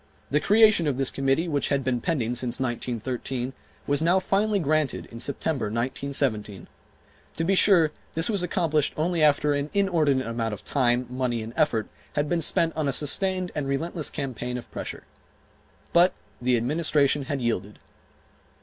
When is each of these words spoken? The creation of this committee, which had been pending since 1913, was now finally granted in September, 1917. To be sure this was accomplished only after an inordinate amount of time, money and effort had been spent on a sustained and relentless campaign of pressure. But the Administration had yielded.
The 0.31 0.39
creation 0.39 0.87
of 0.87 0.97
this 0.97 1.11
committee, 1.11 1.47
which 1.47 1.69
had 1.69 1.83
been 1.83 2.01
pending 2.01 2.33
since 2.33 2.59
1913, 2.59 3.53
was 3.85 4.01
now 4.01 4.19
finally 4.19 4.57
granted 4.57 5.05
in 5.11 5.19
September, 5.19 5.65
1917. 5.65 6.65
To 7.35 7.43
be 7.43 7.53
sure 7.53 7.91
this 8.15 8.27
was 8.27 8.41
accomplished 8.41 8.95
only 8.97 9.21
after 9.21 9.53
an 9.53 9.69
inordinate 9.75 10.25
amount 10.25 10.55
of 10.55 10.65
time, 10.65 11.05
money 11.07 11.43
and 11.43 11.53
effort 11.55 11.87
had 12.13 12.27
been 12.27 12.41
spent 12.41 12.75
on 12.75 12.87
a 12.87 12.91
sustained 12.91 13.51
and 13.53 13.67
relentless 13.67 14.09
campaign 14.09 14.57
of 14.57 14.71
pressure. 14.71 15.03
But 15.93 16.13
the 16.41 16.57
Administration 16.57 17.25
had 17.25 17.39
yielded. 17.39 17.77